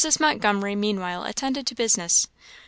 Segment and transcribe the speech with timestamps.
[0.19, 2.27] Montgomery meanwhile attended to business.